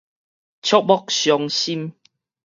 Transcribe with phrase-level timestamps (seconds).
[0.63, 1.93] 觸目傷心